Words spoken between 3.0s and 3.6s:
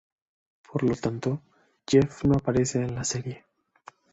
serie.